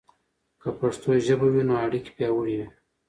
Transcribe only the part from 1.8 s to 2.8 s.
اړیکې پياوړي وي.